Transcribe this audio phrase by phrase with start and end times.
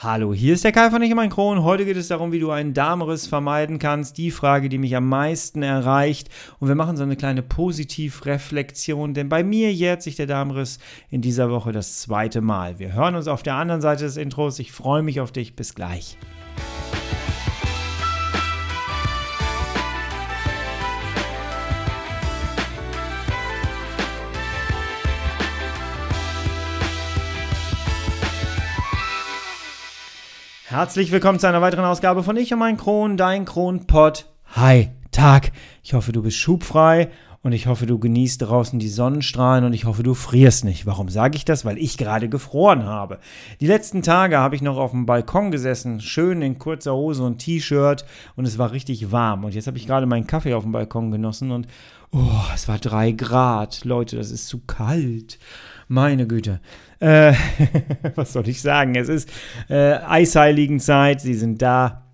[0.00, 1.64] Hallo, hier ist der Kai von Ich mein Kron.
[1.64, 4.16] Heute geht es darum, wie du einen Darmriss vermeiden kannst.
[4.16, 6.28] Die Frage, die mich am meisten erreicht.
[6.60, 10.78] Und wir machen so eine kleine Positivreflexion, denn bei mir jährt sich der Darmriss
[11.10, 12.78] in dieser Woche das zweite Mal.
[12.78, 14.60] Wir hören uns auf der anderen Seite des Intros.
[14.60, 15.56] Ich freue mich auf dich.
[15.56, 16.16] Bis gleich.
[30.78, 34.26] Herzlich willkommen zu einer weiteren Ausgabe von Ich und mein Kron, dein Kronpott.
[34.54, 35.50] Hi, Tag.
[35.82, 37.08] Ich hoffe, du bist schubfrei
[37.42, 40.86] und ich hoffe, du genießt draußen die Sonnenstrahlen und ich hoffe, du frierst nicht.
[40.86, 41.64] Warum sage ich das?
[41.64, 43.18] Weil ich gerade gefroren habe.
[43.60, 47.38] Die letzten Tage habe ich noch auf dem Balkon gesessen, schön in kurzer Hose und
[47.38, 48.04] T-Shirt
[48.36, 49.42] und es war richtig warm.
[49.42, 51.66] Und jetzt habe ich gerade meinen Kaffee auf dem Balkon genossen und
[52.12, 53.84] oh, es war drei Grad.
[53.84, 55.40] Leute, das ist zu kalt.
[55.88, 56.60] Meine Güte.
[57.00, 57.32] Äh,
[58.14, 58.94] was soll ich sagen?
[58.94, 59.30] Es ist
[59.68, 62.04] äh, Eisheiligen-Zeit, sie sind da.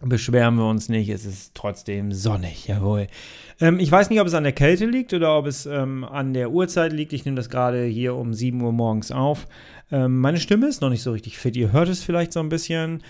[0.00, 3.08] Beschweren wir uns nicht, es ist trotzdem sonnig, jawohl.
[3.60, 6.34] Ähm, ich weiß nicht, ob es an der Kälte liegt oder ob es ähm, an
[6.34, 7.12] der Uhrzeit liegt.
[7.12, 9.48] Ich nehme das gerade hier um 7 Uhr morgens auf.
[9.90, 11.56] Ähm, meine Stimme ist noch nicht so richtig fit.
[11.56, 13.02] Ihr hört es vielleicht so ein bisschen.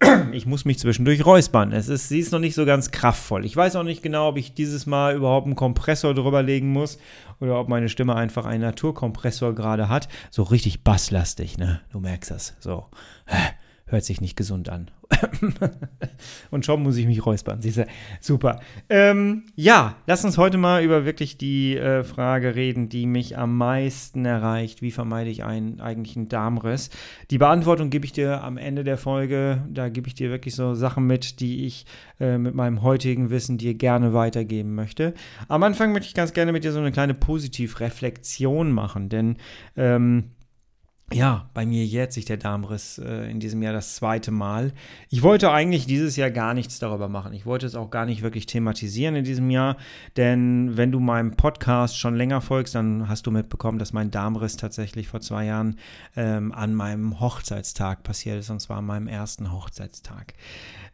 [0.32, 1.72] Ich muss mich zwischendurch räuspern.
[1.72, 3.44] Es ist, sie ist noch nicht so ganz kraftvoll.
[3.44, 6.98] Ich weiß auch nicht genau, ob ich dieses Mal überhaupt einen Kompressor drüber legen muss
[7.40, 10.08] oder ob meine Stimme einfach einen Naturkompressor gerade hat.
[10.30, 11.80] So richtig basslastig, ne?
[11.92, 12.54] Du merkst das.
[12.60, 12.86] So.
[13.90, 14.88] Hört sich nicht gesund an.
[16.52, 17.60] und schon muss ich mich räuspern.
[17.60, 17.88] Siehste,
[18.20, 18.60] super.
[18.88, 23.56] Ähm, ja, lass uns heute mal über wirklich die äh, Frage reden, die mich am
[23.58, 24.80] meisten erreicht.
[24.80, 26.90] Wie vermeide ich einen eigentlichen Darmriss?
[27.32, 29.64] Die Beantwortung gebe ich dir am Ende der Folge.
[29.68, 31.84] Da gebe ich dir wirklich so Sachen mit, die ich
[32.20, 35.14] äh, mit meinem heutigen Wissen dir gerne weitergeben möchte.
[35.48, 39.36] Am Anfang möchte ich ganz gerne mit dir so eine kleine Positivreflexion machen, denn
[39.76, 40.30] ähm,
[41.12, 44.72] ja, bei mir jährt sich der Darmriss äh, in diesem Jahr das zweite Mal.
[45.08, 47.32] Ich wollte eigentlich dieses Jahr gar nichts darüber machen.
[47.32, 49.76] Ich wollte es auch gar nicht wirklich thematisieren in diesem Jahr,
[50.16, 54.56] denn wenn du meinem Podcast schon länger folgst, dann hast du mitbekommen, dass mein Darmriss
[54.56, 55.78] tatsächlich vor zwei Jahren
[56.16, 60.34] ähm, an meinem Hochzeitstag passiert ist, und zwar an meinem ersten Hochzeitstag.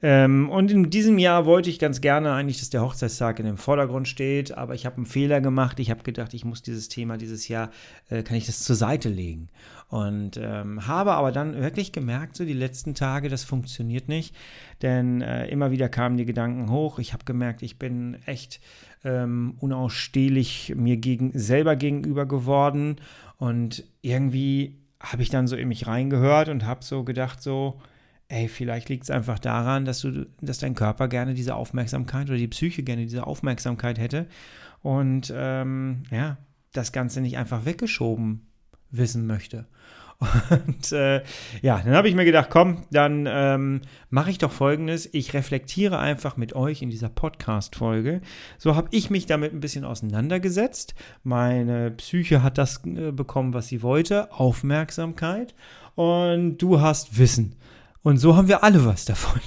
[0.02, 3.56] Ähm, und in diesem Jahr wollte ich ganz gerne eigentlich, dass der Hochzeitstag in dem
[3.58, 5.78] Vordergrund steht, aber ich habe einen Fehler gemacht.
[5.78, 7.70] Ich habe gedacht, ich muss dieses Thema dieses Jahr,
[8.08, 9.48] äh, kann ich das zur Seite legen.
[9.88, 10.05] Und
[10.36, 14.34] ähm, habe aber dann wirklich gemerkt, so die letzten Tage, das funktioniert nicht,
[14.82, 16.98] denn äh, immer wieder kamen die Gedanken hoch.
[16.98, 18.60] Ich habe gemerkt, ich bin echt
[19.04, 22.96] ähm, unausstehlich mir gegen, selber gegenüber geworden
[23.38, 27.80] und irgendwie habe ich dann so in mich reingehört und habe so gedacht, so,
[28.28, 32.38] ey, vielleicht liegt es einfach daran, dass du, dass dein Körper gerne diese Aufmerksamkeit oder
[32.38, 34.26] die Psyche gerne diese Aufmerksamkeit hätte
[34.82, 36.38] und ähm, ja,
[36.72, 38.46] das Ganze nicht einfach weggeschoben
[38.90, 39.66] wissen möchte.
[40.18, 41.22] Und äh,
[41.60, 45.08] ja, dann habe ich mir gedacht, komm, dann ähm, mache ich doch folgendes.
[45.12, 48.22] Ich reflektiere einfach mit euch in dieser Podcast-Folge.
[48.56, 50.94] So habe ich mich damit ein bisschen auseinandergesetzt.
[51.22, 55.54] Meine Psyche hat das äh, bekommen, was sie wollte: Aufmerksamkeit.
[55.94, 57.56] Und du hast Wissen.
[58.06, 59.40] Und so haben wir alle was davon.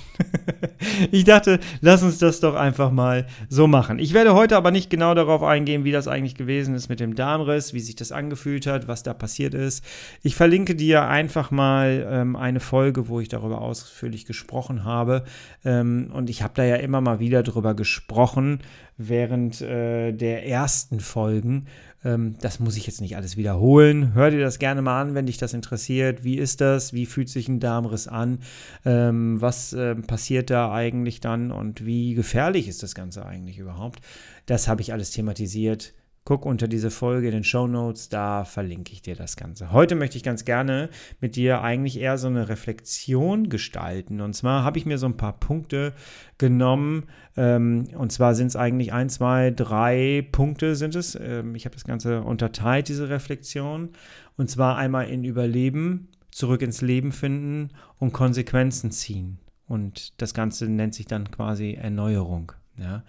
[1.11, 3.99] ich dachte, lass uns das doch einfach mal so machen.
[3.99, 7.15] Ich werde heute aber nicht genau darauf eingehen, wie das eigentlich gewesen ist mit dem
[7.15, 9.81] Darmriss, wie sich das angefühlt hat, was da passiert ist.
[10.23, 15.23] Ich verlinke dir einfach mal ähm, eine Folge, wo ich darüber ausführlich gesprochen habe.
[15.63, 18.59] Ähm, und ich habe da ja immer mal wieder drüber gesprochen
[18.97, 21.67] während äh, der ersten Folgen.
[22.03, 24.13] Ähm, das muss ich jetzt nicht alles wiederholen.
[24.13, 26.23] Hör dir das gerne mal an, wenn dich das interessiert.
[26.23, 26.93] Wie ist das?
[26.93, 28.39] Wie fühlt sich ein Darmriss an?
[28.85, 31.51] Ähm, was äh, passiert da eigentlich dann?
[31.51, 33.99] Und wie gefährlich ist das Ganze eigentlich überhaupt?
[34.45, 35.93] Das habe ich alles thematisiert.
[36.29, 39.71] Guck unter diese Folge in den Show Notes, da verlinke ich dir das Ganze.
[39.71, 44.21] Heute möchte ich ganz gerne mit dir eigentlich eher so eine Reflexion gestalten.
[44.21, 45.91] Und zwar habe ich mir so ein paar Punkte
[46.37, 47.05] genommen.
[47.35, 51.17] Ähm, und zwar sind es eigentlich ein, zwei, drei Punkte sind es.
[51.19, 53.89] Ähm, ich habe das Ganze unterteilt, diese Reflexion.
[54.37, 59.39] Und zwar einmal in Überleben, zurück ins Leben finden und Konsequenzen ziehen.
[59.65, 62.51] Und das Ganze nennt sich dann quasi Erneuerung.
[62.77, 63.03] Ja.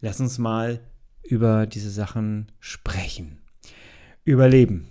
[0.00, 0.80] Lass uns mal
[1.24, 3.38] über diese Sachen sprechen.
[4.24, 4.88] Überleben.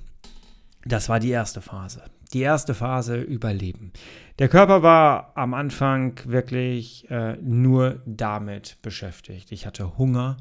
[0.85, 2.03] Das war die erste Phase.
[2.33, 3.93] Die erste Phase Überleben.
[4.39, 9.51] Der Körper war am Anfang wirklich äh, nur damit beschäftigt.
[9.51, 10.37] Ich hatte Hunger.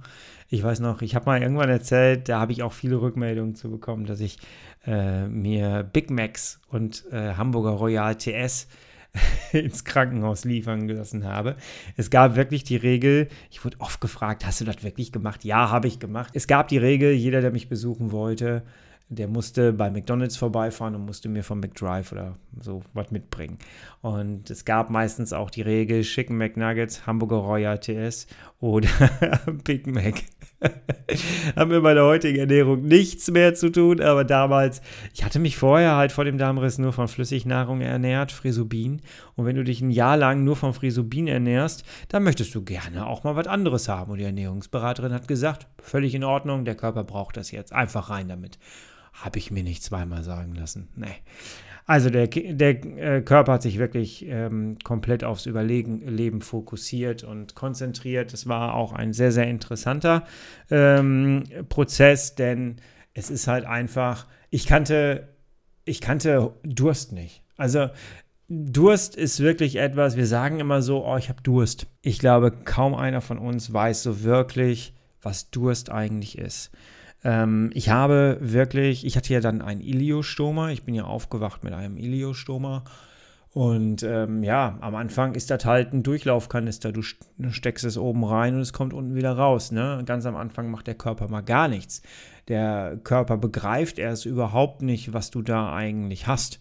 [0.48, 3.70] Ich weiß noch, ich habe mal irgendwann erzählt, da habe ich auch viele Rückmeldungen zu
[3.70, 4.38] bekommen, dass ich
[4.86, 8.66] äh, mir Big Macs und äh, Hamburger Royal TS
[9.52, 11.56] ins Krankenhaus liefern gelassen habe.
[11.96, 15.44] Es gab wirklich die Regel, ich wurde oft gefragt, hast du das wirklich gemacht?
[15.44, 16.32] Ja, habe ich gemacht.
[16.34, 18.62] Es gab die Regel, jeder, der mich besuchen wollte,
[19.08, 23.58] der musste bei McDonalds vorbeifahren und musste mir vom McDrive oder so was mitbringen.
[24.00, 28.26] Und es gab meistens auch die Regel Chicken McNuggets, Hamburger Royal TS
[28.62, 28.88] oder
[29.64, 30.22] Big Mac.
[31.56, 34.80] Haben bei der heutigen Ernährung nichts mehr zu tun, aber damals,
[35.12, 39.02] ich hatte mich vorher halt vor dem Darmriss nur von Flüssignahrung ernährt, Frisubin.
[39.34, 43.04] Und wenn du dich ein Jahr lang nur von Frisubin ernährst, dann möchtest du gerne
[43.04, 44.12] auch mal was anderes haben.
[44.12, 48.28] Und die Ernährungsberaterin hat gesagt, völlig in Ordnung, der Körper braucht das jetzt, einfach rein
[48.28, 48.60] damit.
[49.12, 50.88] Habe ich mir nicht zweimal sagen lassen.
[50.94, 51.16] Nee.
[51.86, 58.32] Also der, der äh, Körper hat sich wirklich ähm, komplett aufs Überleben fokussiert und konzentriert.
[58.32, 60.24] Es war auch ein sehr, sehr interessanter
[60.70, 62.76] ähm, Prozess, denn
[63.14, 65.28] es ist halt einfach, ich kannte,
[65.84, 67.42] ich kannte Durst nicht.
[67.56, 67.88] Also
[68.48, 71.86] Durst ist wirklich etwas, wir sagen immer so, oh, ich habe Durst.
[72.02, 76.70] Ich glaube, kaum einer von uns weiß so wirklich, was Durst eigentlich ist.
[77.24, 80.70] Ähm, ich habe wirklich, ich hatte ja dann einen Iliostoma.
[80.70, 82.84] Ich bin ja aufgewacht mit einem Iliostoma.
[83.54, 86.90] Und ähm, ja, am Anfang ist das halt ein Durchlaufkanister.
[86.90, 89.72] Du steckst es oben rein und es kommt unten wieder raus.
[89.72, 90.02] Ne?
[90.06, 92.00] Ganz am Anfang macht der Körper mal gar nichts.
[92.48, 96.60] Der Körper begreift erst überhaupt nicht, was du da eigentlich hast.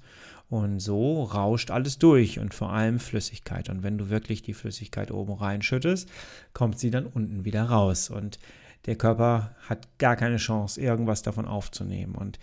[0.50, 3.69] Und so rauscht alles durch und vor allem Flüssigkeit.
[3.69, 6.10] Und wenn du wirklich die Flüssigkeit oben reinschüttest,
[6.54, 8.10] kommt sie dann unten wieder raus.
[8.10, 8.38] Und
[8.86, 12.16] der Körper hat gar keine Chance, irgendwas davon aufzunehmen.
[12.16, 12.39] Und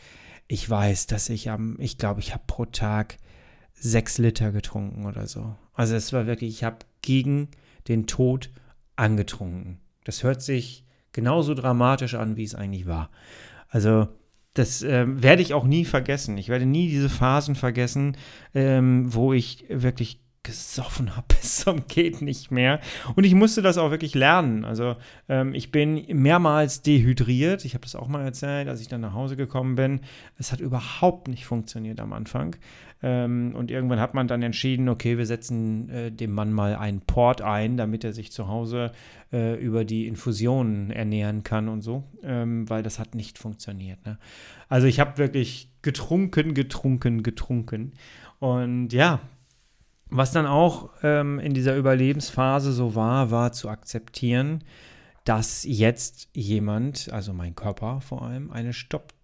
[0.46, 3.18] ich weiß, dass ich am, ich glaube, ich habe pro Tag
[3.74, 5.56] sechs Liter getrunken oder so.
[5.74, 7.48] Also es war wirklich, ich habe gegen
[7.86, 8.50] den Tod
[8.96, 9.78] angetrunken.
[10.04, 13.10] Das hört sich genauso dramatisch an, wie es eigentlich war.
[13.68, 14.08] Also
[14.54, 16.36] das äh, werde ich auch nie vergessen.
[16.36, 18.16] Ich werde nie diese Phasen vergessen,
[18.54, 22.80] ähm, wo ich wirklich gesoffen habe bis zum geht nicht mehr.
[23.14, 24.64] Und ich musste das auch wirklich lernen.
[24.64, 24.96] Also
[25.28, 27.64] ähm, ich bin mehrmals dehydriert.
[27.64, 30.00] Ich habe das auch mal erzählt, als ich dann nach Hause gekommen bin.
[30.38, 32.56] Es hat überhaupt nicht funktioniert am Anfang.
[33.02, 37.02] Ähm, und irgendwann hat man dann entschieden, okay, wir setzen äh, dem Mann mal einen
[37.02, 38.92] Port ein, damit er sich zu Hause
[39.32, 44.04] äh, über die Infusionen ernähren kann und so, ähm, weil das hat nicht funktioniert.
[44.04, 44.18] Ne?
[44.68, 47.92] Also ich habe wirklich getrunken, getrunken, getrunken.
[48.40, 49.20] Und ja,
[50.10, 54.64] was dann auch ähm, in dieser Überlebensphase so war, war zu akzeptieren,
[55.24, 58.72] dass jetzt jemand, also mein Körper vor allem, eine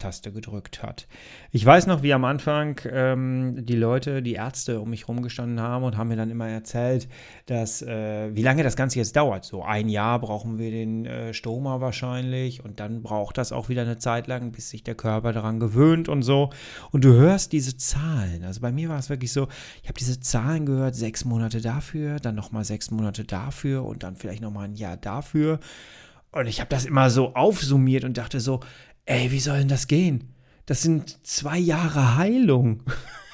[0.04, 1.06] Stopptaste gedrückt hat.
[1.50, 5.84] Ich weiß noch, wie am Anfang ähm, die Leute, die Ärzte um mich rumgestanden haben
[5.84, 7.08] und haben mir dann immer erzählt,
[7.46, 9.44] dass äh, wie lange das Ganze jetzt dauert.
[9.44, 13.82] So ein Jahr brauchen wir den äh, Stoma wahrscheinlich und dann braucht das auch wieder
[13.82, 16.50] eine Zeit lang, bis sich der Körper daran gewöhnt und so.
[16.90, 18.44] Und du hörst diese Zahlen.
[18.44, 19.48] Also bei mir war es wirklich so,
[19.82, 24.16] ich habe diese Zahlen gehört, sechs Monate dafür, dann nochmal sechs Monate dafür und dann
[24.16, 25.60] vielleicht nochmal ein Jahr dafür.
[26.34, 28.58] Und ich habe das immer so aufsummiert und dachte so,
[29.06, 30.34] ey, wie soll denn das gehen?
[30.66, 32.82] Das sind zwei Jahre Heilung.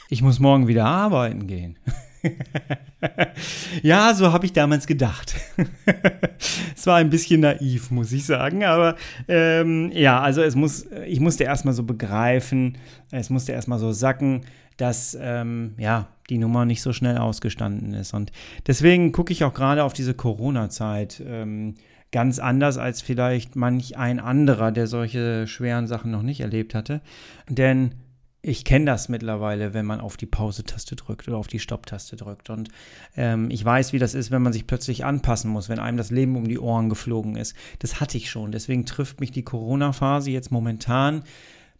[0.08, 1.78] Ich muss morgen wieder arbeiten gehen.
[3.82, 5.34] ja, so habe ich damals gedacht.
[6.76, 8.64] es war ein bisschen naiv, muss ich sagen.
[8.64, 8.96] Aber
[9.28, 12.76] ähm, ja, also es muss, ich musste erstmal so begreifen,
[13.12, 14.42] es musste erstmal so sacken,
[14.76, 18.12] dass ähm, ja, die Nummer nicht so schnell ausgestanden ist.
[18.12, 18.32] Und
[18.66, 21.22] deswegen gucke ich auch gerade auf diese Corona-Zeit.
[21.24, 21.74] Ähm,
[22.12, 27.00] ganz anders als vielleicht manch ein anderer, der solche schweren Sachen noch nicht erlebt hatte.
[27.48, 27.94] Denn
[28.42, 32.48] ich kenne das mittlerweile, wenn man auf die Pause-Taste drückt oder auf die Stopp-Taste drückt.
[32.48, 32.70] Und
[33.16, 36.10] ähm, ich weiß, wie das ist, wenn man sich plötzlich anpassen muss, wenn einem das
[36.10, 37.54] Leben um die Ohren geflogen ist.
[37.80, 38.50] Das hatte ich schon.
[38.50, 41.22] Deswegen trifft mich die Corona-Phase jetzt momentan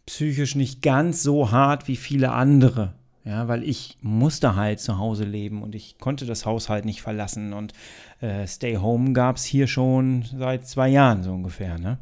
[0.05, 2.93] psychisch nicht ganz so hart wie viele andere.
[3.23, 7.01] Ja, weil ich musste halt zu Hause leben und ich konnte das Haus halt nicht
[7.01, 7.53] verlassen.
[7.53, 7.73] Und
[8.19, 11.77] äh, Stay Home gab es hier schon seit zwei Jahren so ungefähr.
[11.77, 11.99] Ne?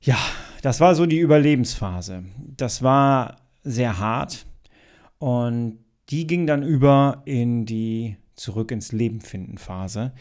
[0.00, 0.18] Ja,
[0.62, 2.24] das war so die Überlebensphase.
[2.56, 4.46] Das war sehr hart
[5.18, 5.78] und
[6.10, 10.12] die ging dann über in die Zurück ins Leben finden Phase.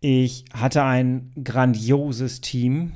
[0.00, 2.92] Ich hatte ein grandioses Team,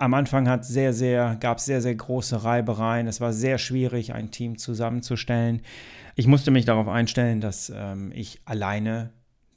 [0.00, 3.06] am Anfang hat sehr, sehr, gab es sehr, sehr große Reibereien.
[3.06, 5.60] Es war sehr schwierig, ein Team zusammenzustellen.
[6.16, 9.10] Ich musste mich darauf einstellen, dass ähm, ich alleine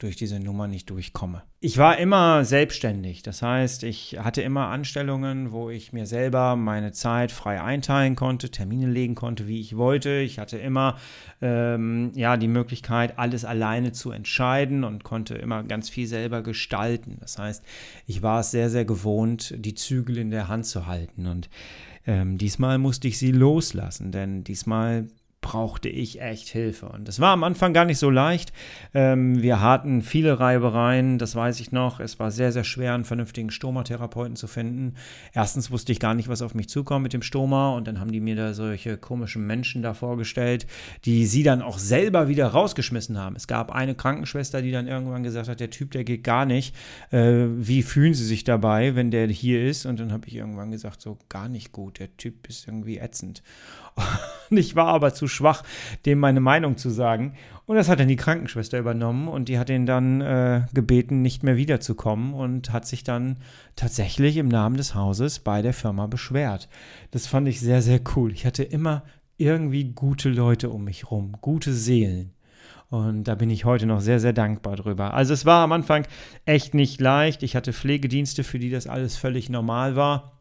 [0.04, 1.42] durch diese Nummer nicht durchkomme.
[1.60, 6.92] Ich war immer selbstständig, das heißt, ich hatte immer Anstellungen, wo ich mir selber meine
[6.92, 10.18] Zeit frei einteilen konnte, Termine legen konnte, wie ich wollte.
[10.20, 10.98] Ich hatte immer
[11.40, 17.16] ähm, ja, die Möglichkeit, alles alleine zu entscheiden und konnte immer ganz viel selber gestalten.
[17.20, 17.64] Das heißt,
[18.06, 21.26] ich war es sehr, sehr gewohnt, die Zügel in der Hand zu halten.
[21.26, 21.48] Und
[22.06, 25.08] ähm, diesmal musste ich sie loslassen, denn diesmal
[25.44, 26.86] brauchte ich echt Hilfe.
[26.86, 28.50] Und das war am Anfang gar nicht so leicht.
[28.94, 32.00] Ähm, wir hatten viele Reibereien, das weiß ich noch.
[32.00, 34.94] Es war sehr, sehr schwer, einen vernünftigen Stomatherapeuten zu finden.
[35.34, 37.74] Erstens wusste ich gar nicht, was auf mich zukommt mit dem Stoma.
[37.74, 40.66] Und dann haben die mir da solche komischen Menschen da vorgestellt,
[41.04, 43.36] die sie dann auch selber wieder rausgeschmissen haben.
[43.36, 46.74] Es gab eine Krankenschwester, die dann irgendwann gesagt hat, der Typ, der geht gar nicht.
[47.10, 49.84] Äh, wie fühlen Sie sich dabei, wenn der hier ist?
[49.84, 51.98] Und dann habe ich irgendwann gesagt, so gar nicht gut.
[51.98, 53.42] Der Typ ist irgendwie ätzend.
[54.50, 55.62] Und ich war aber zu schwach,
[56.06, 57.34] dem meine Meinung zu sagen.
[57.66, 61.42] Und das hat dann die Krankenschwester übernommen und die hat ihn dann äh, gebeten, nicht
[61.42, 63.38] mehr wiederzukommen und hat sich dann
[63.74, 66.68] tatsächlich im Namen des Hauses bei der Firma beschwert.
[67.10, 68.32] Das fand ich sehr, sehr cool.
[68.32, 69.02] Ich hatte immer
[69.38, 72.34] irgendwie gute Leute um mich rum, gute Seelen.
[72.90, 75.14] Und da bin ich heute noch sehr, sehr dankbar drüber.
[75.14, 76.06] Also es war am Anfang
[76.44, 77.42] echt nicht leicht.
[77.42, 80.33] Ich hatte Pflegedienste, für die das alles völlig normal war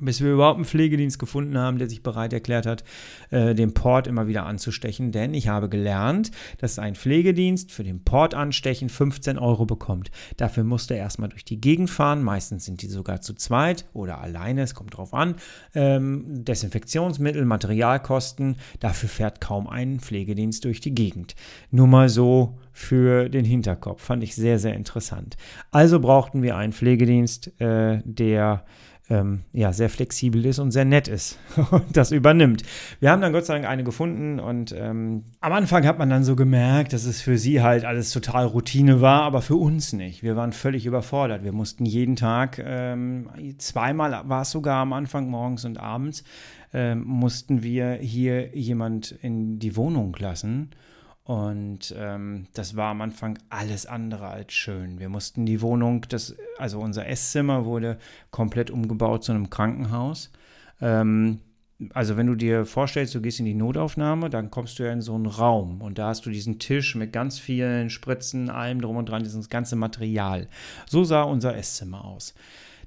[0.00, 2.84] bis wir überhaupt einen Pflegedienst gefunden haben, der sich bereit erklärt hat,
[3.30, 5.12] äh, den Port immer wieder anzustechen.
[5.12, 10.10] Denn ich habe gelernt, dass ein Pflegedienst für den Port anstechen 15 Euro bekommt.
[10.36, 12.22] Dafür musste er erstmal durch die Gegend fahren.
[12.22, 15.36] Meistens sind die sogar zu zweit oder alleine, es kommt drauf an.
[15.74, 18.56] Ähm, Desinfektionsmittel, Materialkosten.
[18.80, 21.34] Dafür fährt kaum ein Pflegedienst durch die Gegend.
[21.70, 24.02] Nur mal so für den Hinterkopf.
[24.02, 25.36] Fand ich sehr, sehr interessant.
[25.70, 28.64] Also brauchten wir einen Pflegedienst, äh, der
[29.10, 31.38] ähm, ja, sehr flexibel ist und sehr nett ist
[31.70, 32.62] und das übernimmt.
[33.00, 36.24] Wir haben dann Gott sei Dank eine gefunden und ähm, am Anfang hat man dann
[36.24, 40.22] so gemerkt, dass es für sie halt alles total Routine war, aber für uns nicht.
[40.22, 41.44] Wir waren völlig überfordert.
[41.44, 46.24] Wir mussten jeden Tag, ähm, zweimal war es sogar am Anfang, morgens und abends,
[46.72, 50.70] ähm, mussten wir hier jemand in die Wohnung lassen
[51.24, 55.00] und ähm, das war am Anfang alles andere als schön.
[55.00, 57.98] Wir mussten die Wohnung, das, also unser Esszimmer wurde
[58.30, 60.30] komplett umgebaut zu einem Krankenhaus.
[60.82, 61.40] Ähm,
[61.94, 65.00] also wenn du dir vorstellst, du gehst in die Notaufnahme, dann kommst du ja in
[65.00, 68.96] so einen Raum und da hast du diesen Tisch mit ganz vielen Spritzen, allem drum
[68.96, 70.46] und dran, dieses ganze Material.
[70.86, 72.34] So sah unser Esszimmer aus.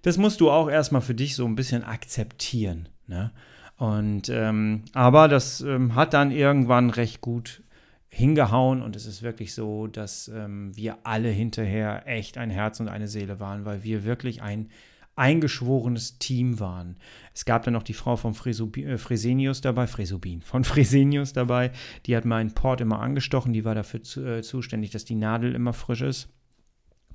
[0.04, 2.88] Das musst du auch erstmal für dich so ein bisschen akzeptieren.
[3.08, 3.32] Ne?
[3.78, 7.64] Und ähm, aber das ähm, hat dann irgendwann recht gut
[8.10, 12.88] hingehauen und es ist wirklich so, dass ähm, wir alle hinterher echt ein Herz und
[12.88, 14.70] eine Seele waren, weil wir wirklich ein
[15.16, 16.98] eingeschworenes Team waren.
[17.34, 21.72] Es gab dann noch die Frau von Fresubi, äh, Fresenius dabei, Fresubin, von Fresenius dabei,
[22.06, 25.54] die hat meinen Port immer angestochen, die war dafür zu, äh, zuständig, dass die Nadel
[25.56, 26.30] immer frisch ist.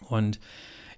[0.08, 0.40] Und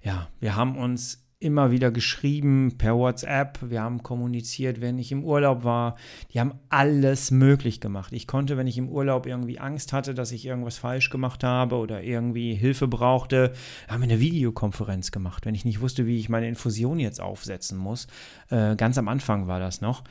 [0.03, 5.23] ja, wir haben uns immer wieder geschrieben per WhatsApp, wir haben kommuniziert, wenn ich im
[5.23, 5.95] Urlaub war.
[6.33, 8.11] Die haben alles möglich gemacht.
[8.13, 11.75] Ich konnte, wenn ich im Urlaub irgendwie Angst hatte, dass ich irgendwas falsch gemacht habe
[11.75, 13.53] oder irgendwie Hilfe brauchte,
[13.87, 15.45] haben wir eine Videokonferenz gemacht.
[15.45, 18.07] Wenn ich nicht wusste, wie ich meine Infusion jetzt aufsetzen muss,
[18.49, 20.03] äh, ganz am Anfang war das noch,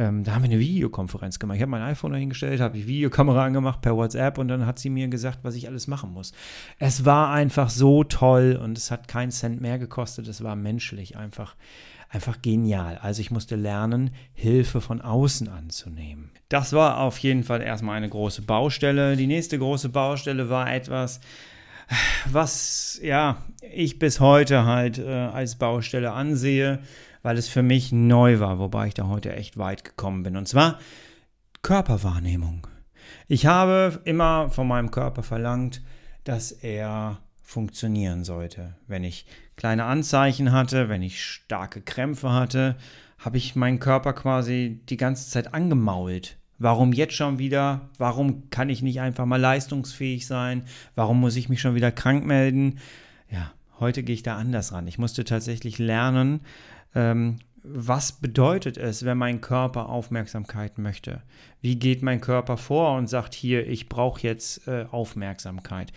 [0.00, 1.56] ähm, da haben wir eine Videokonferenz gemacht.
[1.56, 4.88] Ich habe mein iPhone dahingestellt, habe die Videokamera angemacht per WhatsApp und dann hat sie
[4.88, 6.32] mir gesagt, was ich alles machen muss.
[6.78, 10.26] Es war einfach so toll und es hat keinen Cent mehr gekostet.
[10.26, 11.54] Es war menschlich einfach,
[12.08, 12.96] einfach genial.
[12.96, 16.30] Also ich musste lernen, Hilfe von außen anzunehmen.
[16.48, 19.16] Das war auf jeden Fall erstmal eine große Baustelle.
[19.16, 21.20] Die nächste große Baustelle war etwas,
[22.24, 26.78] was ja ich bis heute halt äh, als Baustelle ansehe
[27.22, 30.36] weil es für mich neu war, wobei ich da heute echt weit gekommen bin.
[30.36, 30.78] Und zwar
[31.62, 32.66] Körperwahrnehmung.
[33.28, 35.82] Ich habe immer von meinem Körper verlangt,
[36.24, 38.76] dass er funktionieren sollte.
[38.86, 42.76] Wenn ich kleine Anzeichen hatte, wenn ich starke Krämpfe hatte,
[43.18, 46.36] habe ich meinen Körper quasi die ganze Zeit angemault.
[46.58, 47.88] Warum jetzt schon wieder?
[47.98, 50.64] Warum kann ich nicht einfach mal leistungsfähig sein?
[50.94, 52.78] Warum muss ich mich schon wieder krank melden?
[53.30, 54.86] Ja, heute gehe ich da anders ran.
[54.86, 56.40] Ich musste tatsächlich lernen,
[56.94, 61.22] ähm, was bedeutet es, wenn mein Körper Aufmerksamkeit möchte?
[61.60, 65.92] Wie geht mein Körper vor und sagt hier, ich brauche jetzt äh, Aufmerksamkeit?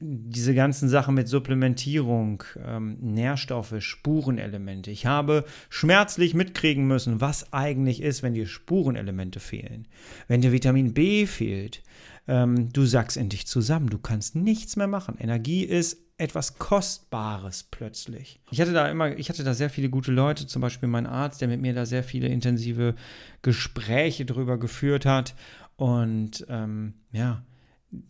[0.00, 4.92] Diese ganzen Sachen mit Supplementierung, ähm, Nährstoffe, Spurenelemente.
[4.92, 9.88] Ich habe schmerzlich mitkriegen müssen, was eigentlich ist, wenn dir Spurenelemente fehlen.
[10.28, 11.82] Wenn dir Vitamin B fehlt,
[12.28, 15.16] ähm, du sagst in dich zusammen, du kannst nichts mehr machen.
[15.18, 18.40] Energie ist etwas Kostbares plötzlich.
[18.50, 21.40] Ich hatte da immer, ich hatte da sehr viele gute Leute, zum Beispiel mein Arzt,
[21.40, 22.96] der mit mir da sehr viele intensive
[23.42, 25.34] Gespräche drüber geführt hat.
[25.76, 27.42] Und ähm, ja,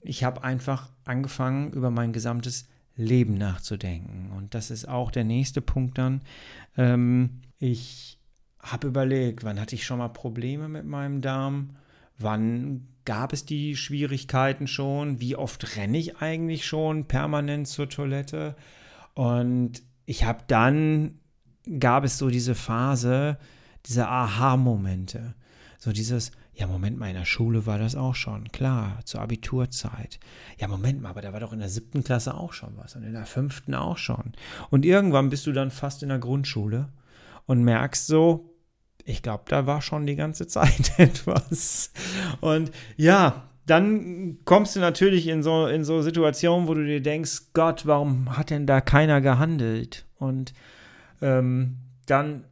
[0.00, 4.32] ich habe einfach angefangen, über mein gesamtes Leben nachzudenken.
[4.34, 6.22] Und das ist auch der nächste Punkt dann.
[6.76, 8.18] Ähm, ich
[8.58, 11.76] habe überlegt, wann hatte ich schon mal Probleme mit meinem Darm?
[12.18, 15.20] Wann gab es die Schwierigkeiten schon?
[15.20, 18.56] Wie oft renne ich eigentlich schon permanent zur Toilette?
[19.14, 21.20] Und ich habe dann,
[21.78, 23.38] gab es so diese Phase,
[23.86, 25.34] diese Aha-Momente.
[25.78, 30.18] So dieses, Ja, Moment mal, in der Schule war das auch schon, klar, zur Abiturzeit.
[30.58, 33.04] Ja, Moment mal, aber da war doch in der siebten Klasse auch schon was und
[33.04, 34.32] in der fünften auch schon.
[34.70, 36.88] Und irgendwann bist du dann fast in der Grundschule
[37.46, 38.57] und merkst so,
[39.08, 41.92] ich glaube, da war schon die ganze Zeit etwas.
[42.40, 47.52] Und ja, dann kommst du natürlich in so, in so Situationen, wo du dir denkst,
[47.54, 50.06] Gott, warum hat denn da keiner gehandelt?
[50.18, 50.52] Und
[51.22, 52.44] ähm, dann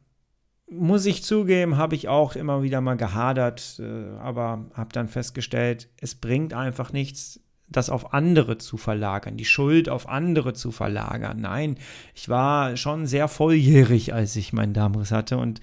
[0.69, 5.89] muss ich zugeben, habe ich auch immer wieder mal gehadert, äh, aber habe dann festgestellt,
[6.01, 11.41] es bringt einfach nichts, das auf andere zu verlagern, die Schuld auf andere zu verlagern.
[11.41, 11.77] Nein,
[12.15, 15.61] ich war schon sehr volljährig, als ich meinen Darmriss hatte und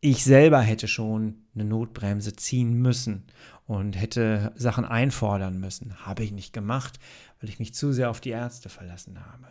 [0.00, 3.24] ich selber hätte schon eine Notbremse ziehen müssen
[3.66, 5.94] und hätte Sachen einfordern müssen.
[6.06, 6.98] Habe ich nicht gemacht,
[7.40, 9.46] weil ich mich zu sehr auf die Ärzte verlassen habe.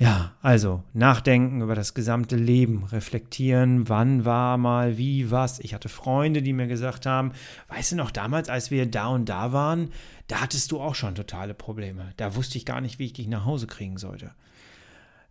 [0.00, 5.58] Ja, also nachdenken über das gesamte Leben, reflektieren, wann war mal wie was.
[5.58, 7.32] Ich hatte Freunde, die mir gesagt haben,
[7.66, 9.90] weißt du noch, damals, als wir da und da waren,
[10.28, 12.12] da hattest du auch schon totale Probleme.
[12.16, 14.30] Da wusste ich gar nicht, wie ich dich nach Hause kriegen sollte.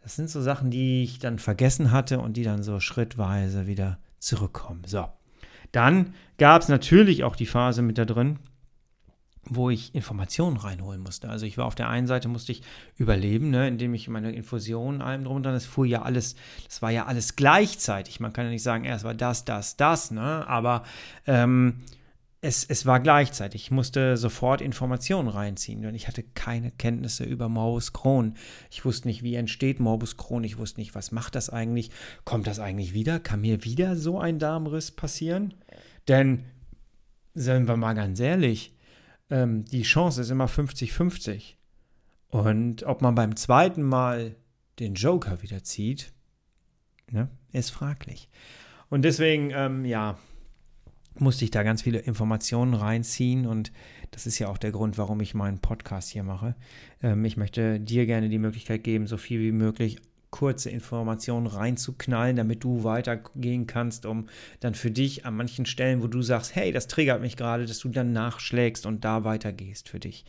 [0.07, 3.97] Das sind so Sachen, die ich dann vergessen hatte und die dann so schrittweise wieder
[4.19, 4.83] zurückkommen.
[4.85, 5.05] So,
[5.73, 8.39] dann gab es natürlich auch die Phase mit da drin,
[9.43, 11.27] wo ich Informationen reinholen musste.
[11.27, 12.61] Also ich war auf der einen Seite musste ich
[12.95, 16.37] überleben, ne, indem ich meine Infusionen allem drum und dran, das fuhr ja alles,
[16.69, 18.21] das war ja alles gleichzeitig.
[18.21, 20.83] Man kann ja nicht sagen, erst war das, das, das, ne, aber
[21.25, 21.81] ähm,
[22.41, 23.63] es, es war gleichzeitig.
[23.63, 28.35] Ich musste sofort Informationen reinziehen, denn ich hatte keine Kenntnisse über Morbus Crohn.
[28.69, 30.43] Ich wusste nicht, wie entsteht Morbus Crohn.
[30.43, 31.89] Ich wusste nicht, was macht das eigentlich?
[32.25, 33.19] Kommt das eigentlich wieder?
[33.19, 35.55] Kann mir wieder so ein Darmriss passieren?
[36.07, 36.43] Denn,
[37.33, 38.75] seien wir mal ganz ehrlich,
[39.29, 41.55] ähm, die Chance ist immer 50-50.
[42.29, 44.35] Und ob man beim zweiten Mal
[44.79, 46.13] den Joker wieder zieht,
[47.09, 48.29] ne, ist fraglich.
[48.89, 50.17] Und deswegen, ähm, ja,
[51.21, 53.71] musste ich da ganz viele Informationen reinziehen und
[54.11, 56.55] das ist ja auch der Grund, warum ich meinen Podcast hier mache.
[57.01, 59.97] Ähm, ich möchte dir gerne die Möglichkeit geben, so viel wie möglich
[60.29, 64.27] kurze Informationen reinzuknallen, damit du weitergehen kannst, um
[64.59, 67.79] dann für dich an manchen Stellen, wo du sagst, hey, das triggert mich gerade, dass
[67.79, 70.25] du dann nachschlägst und da weitergehst für dich.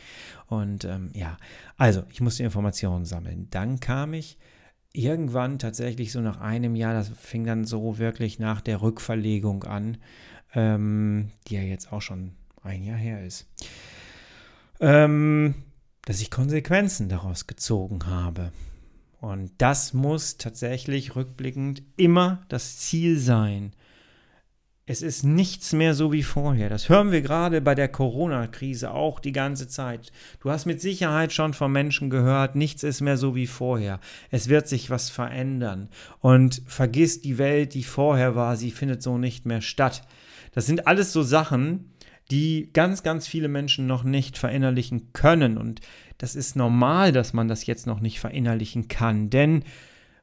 [0.46, 1.36] Und ähm, ja,
[1.76, 3.48] also ich musste Informationen sammeln.
[3.50, 4.38] Dann kam ich
[4.92, 9.98] irgendwann tatsächlich so nach einem Jahr, das fing dann so wirklich nach der Rückverlegung an,
[10.54, 12.32] ähm, die ja jetzt auch schon
[12.62, 13.46] ein Jahr her ist,
[14.80, 15.54] ähm,
[16.04, 18.52] dass ich Konsequenzen daraus gezogen habe.
[19.20, 23.72] Und das muss tatsächlich rückblickend immer das Ziel sein.
[24.90, 26.70] Es ist nichts mehr so wie vorher.
[26.70, 30.12] Das hören wir gerade bei der Corona-Krise auch die ganze Zeit.
[30.40, 34.00] Du hast mit Sicherheit schon von Menschen gehört, nichts ist mehr so wie vorher.
[34.30, 35.90] Es wird sich was verändern.
[36.20, 40.08] Und vergiss die Welt, die vorher war, sie findet so nicht mehr statt.
[40.58, 41.92] Das sind alles so Sachen,
[42.32, 45.56] die ganz, ganz viele Menschen noch nicht verinnerlichen können.
[45.56, 45.80] Und
[46.18, 49.62] das ist normal, dass man das jetzt noch nicht verinnerlichen kann, denn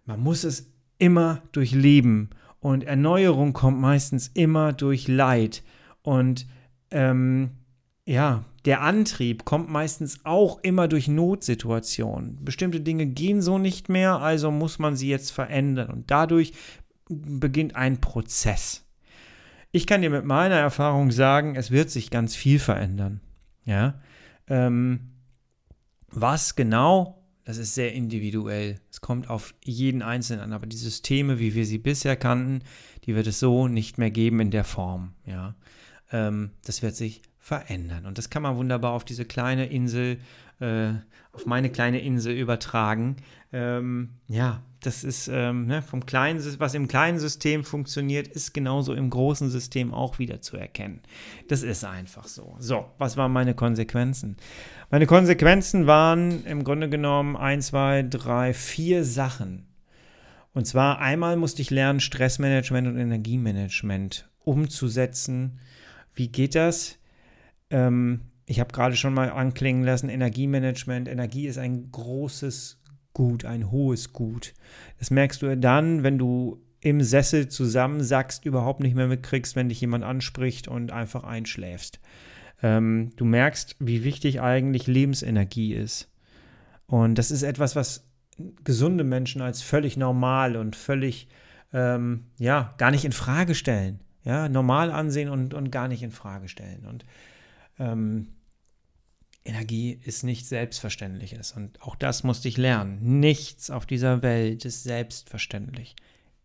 [0.05, 2.31] man muss es immer durchleben.
[2.59, 5.63] Und Erneuerung kommt meistens immer durch Leid.
[6.01, 6.47] Und
[6.91, 7.51] ähm,
[8.05, 12.43] ja, der Antrieb kommt meistens auch immer durch Notsituationen.
[12.43, 15.91] Bestimmte Dinge gehen so nicht mehr, also muss man sie jetzt verändern.
[15.91, 16.51] Und dadurch
[17.07, 18.84] beginnt ein Prozess.
[19.75, 23.19] Ich kann dir mit meiner Erfahrung sagen, es wird sich ganz viel verändern.
[23.65, 23.99] Ja.
[24.47, 25.11] Ähm,
[26.07, 28.79] was genau, das ist sehr individuell.
[28.89, 32.63] Es kommt auf jeden Einzelnen an, aber die Systeme, wie wir sie bisher kannten,
[33.03, 35.13] die wird es so nicht mehr geben in der Form.
[35.25, 35.55] Ja.
[36.09, 38.05] Ähm, das wird sich verändern.
[38.05, 40.19] Und das kann man wunderbar auf diese kleine Insel,
[40.59, 40.93] äh,
[41.31, 43.17] auf meine kleine Insel übertragen.
[43.51, 48.93] Ähm, ja, das ist ähm, ne, vom kleinen, was im kleinen System funktioniert, ist genauso
[48.93, 51.01] im großen System auch wieder zu erkennen.
[51.47, 52.55] Das ist einfach so.
[52.59, 54.37] So, was waren meine Konsequenzen?
[54.91, 59.65] Meine Konsequenzen waren im Grunde genommen ein, zwei, drei, vier Sachen.
[60.53, 65.59] Und zwar einmal musste ich lernen, Stressmanagement und Energiemanagement umzusetzen.
[66.13, 66.97] Wie geht das?
[67.69, 71.07] Ähm, ich habe gerade schon mal anklingen lassen, Energiemanagement.
[71.07, 72.79] Energie ist ein großes
[73.13, 74.53] Gut, ein hohes Gut.
[74.99, 79.81] Das merkst du dann, wenn du im Sessel zusammensackst, überhaupt nicht mehr mitkriegst, wenn dich
[79.81, 81.99] jemand anspricht und einfach einschläfst.
[82.61, 86.11] Ähm, du merkst, wie wichtig eigentlich Lebensenergie ist.
[86.85, 88.07] Und das ist etwas, was
[88.63, 91.27] gesunde Menschen als völlig normal und völlig,
[91.73, 94.01] ähm, ja, gar nicht in Frage stellen.
[94.23, 96.85] Ja, normal ansehen und, und gar nicht in Frage stellen.
[96.85, 97.05] Und
[97.79, 98.27] ähm,
[99.45, 101.51] Energie ist nichts Selbstverständliches.
[101.51, 103.19] Und auch das musste ich lernen.
[103.19, 105.95] Nichts auf dieser Welt ist selbstverständlich.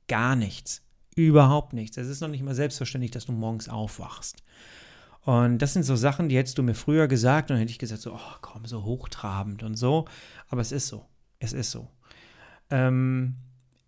[0.07, 0.83] Gar nichts.
[1.17, 1.97] Überhaupt nichts.
[1.97, 4.43] Es ist noch nicht mal selbstverständlich, dass du morgens aufwachst.
[5.23, 7.79] Und das sind so Sachen, die hättest du mir früher gesagt und dann hätte ich
[7.79, 10.07] gesagt, so, oh komm, so hochtrabend und so.
[10.49, 11.07] Aber es ist so.
[11.39, 11.89] Es ist so.
[12.71, 13.37] Ähm,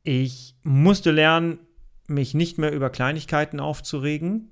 [0.03, 1.59] ich musste lernen,
[2.07, 4.52] mich nicht mehr über Kleinigkeiten aufzuregen.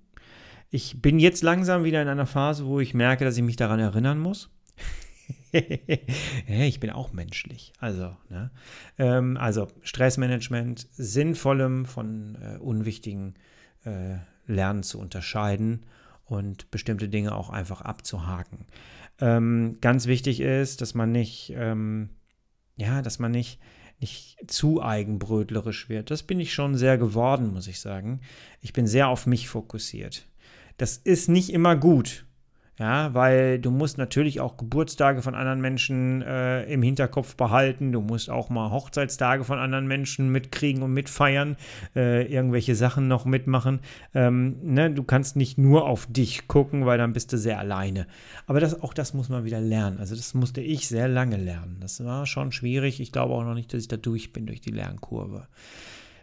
[0.70, 3.80] Ich bin jetzt langsam wieder in einer Phase, wo ich merke, dass ich mich daran
[3.80, 4.50] erinnern muss.
[5.52, 7.72] ich bin auch menschlich.
[7.80, 8.50] Also, ne?
[8.98, 13.34] ähm, also Stressmanagement, sinnvollem von äh, unwichtigen
[13.84, 15.86] äh, Lernen zu unterscheiden
[16.24, 18.66] und bestimmte Dinge auch einfach abzuhaken.
[19.20, 22.10] Ähm, ganz wichtig ist, dass man nicht, ähm,
[22.76, 23.60] ja, dass man nicht,
[24.00, 26.10] nicht zu eigenbrötlerisch wird.
[26.10, 28.20] Das bin ich schon sehr geworden, muss ich sagen.
[28.60, 30.29] Ich bin sehr auf mich fokussiert.
[30.80, 32.24] Das ist nicht immer gut.
[32.78, 37.92] Ja, weil du musst natürlich auch Geburtstage von anderen Menschen äh, im Hinterkopf behalten.
[37.92, 41.58] Du musst auch mal Hochzeitstage von anderen Menschen mitkriegen und mitfeiern,
[41.94, 43.80] äh, irgendwelche Sachen noch mitmachen.
[44.14, 44.90] Ähm, ne?
[44.90, 48.06] Du kannst nicht nur auf dich gucken, weil dann bist du sehr alleine.
[48.46, 49.98] Aber das, auch das muss man wieder lernen.
[49.98, 51.76] Also das musste ich sehr lange lernen.
[51.80, 53.00] Das war schon schwierig.
[53.00, 55.46] Ich glaube auch noch nicht, dass ich da durch bin durch die Lernkurve.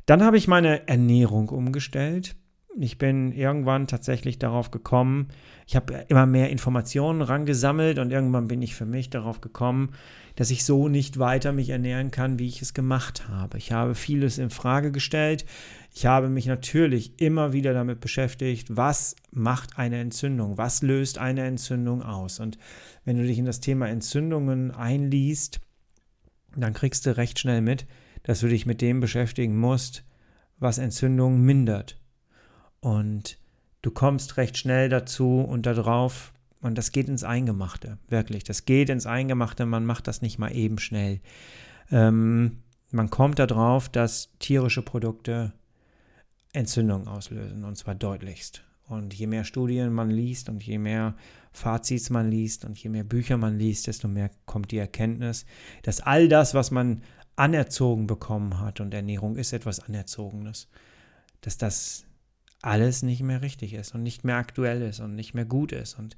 [0.08, 2.36] Dann habe ich meine Ernährung umgestellt
[2.80, 5.30] ich bin irgendwann tatsächlich darauf gekommen,
[5.66, 9.94] ich habe immer mehr Informationen rangesammelt und irgendwann bin ich für mich darauf gekommen,
[10.36, 13.58] dass ich so nicht weiter mich ernähren kann, wie ich es gemacht habe.
[13.58, 15.46] Ich habe vieles in Frage gestellt.
[15.94, 20.58] Ich habe mich natürlich immer wieder damit beschäftigt, was macht eine Entzündung?
[20.58, 22.40] Was löst eine Entzündung aus?
[22.40, 22.60] Und
[23.04, 25.60] wenn du dich in das Thema Entzündungen einliest,
[26.56, 27.88] dann kriegst du recht schnell mit,
[28.24, 30.04] dass du dich mit dem beschäftigen musst,
[30.60, 32.00] was Entzündungen mindert.
[32.80, 33.38] Und
[33.82, 38.44] du kommst recht schnell dazu und darauf, und das geht ins Eingemachte, wirklich.
[38.44, 41.20] Das geht ins Eingemachte, man macht das nicht mal eben schnell.
[41.92, 45.54] Ähm, man kommt darauf, dass tierische Produkte
[46.54, 48.64] Entzündung auslösen, und zwar deutlichst.
[48.88, 51.16] Und je mehr Studien man liest und je mehr
[51.52, 55.46] Fazits man liest und je mehr Bücher man liest, desto mehr kommt die Erkenntnis,
[55.84, 57.02] dass all das, was man
[57.36, 60.70] anerzogen bekommen hat, und Ernährung ist etwas Anerzogenes,
[61.42, 62.07] dass das
[62.62, 65.98] alles nicht mehr richtig ist und nicht mehr aktuell ist und nicht mehr gut ist.
[65.98, 66.16] Und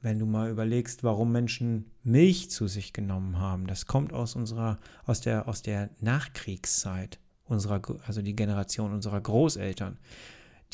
[0.00, 4.78] wenn du mal überlegst, warum Menschen Milch zu sich genommen haben, das kommt aus unserer,
[5.04, 9.98] aus der, aus der Nachkriegszeit, unserer, also die Generation unserer Großeltern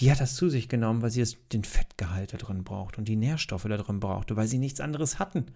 [0.01, 3.07] die hat das zu sich genommen, weil sie es, den Fettgehalt da drin braucht und
[3.07, 5.47] die Nährstoffe da drin brauchte, weil sie nichts anderes hatten.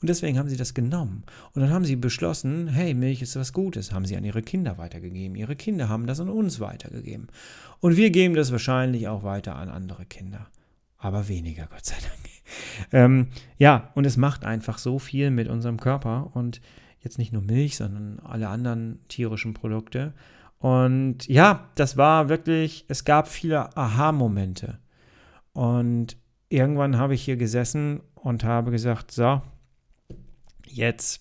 [0.00, 1.22] Und deswegen haben sie das genommen.
[1.52, 4.78] Und dann haben sie beschlossen, hey, Milch ist was Gutes, haben sie an ihre Kinder
[4.78, 5.36] weitergegeben.
[5.36, 7.28] Ihre Kinder haben das an uns weitergegeben.
[7.80, 10.48] Und wir geben das wahrscheinlich auch weiter an andere Kinder.
[10.98, 12.14] Aber weniger, Gott sei Dank.
[12.92, 16.60] Ähm, ja, und es macht einfach so viel mit unserem Körper und
[17.00, 20.12] jetzt nicht nur Milch, sondern alle anderen tierischen Produkte.
[20.64, 24.78] Und ja, das war wirklich, es gab viele Aha-Momente.
[25.52, 26.16] Und
[26.48, 29.42] irgendwann habe ich hier gesessen und habe gesagt, so,
[30.64, 31.20] jetzt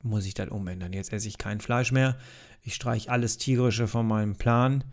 [0.00, 0.92] muss ich das umändern.
[0.92, 2.18] Jetzt esse ich kein Fleisch mehr.
[2.62, 4.84] Ich streiche alles Tierische von meinem Plan.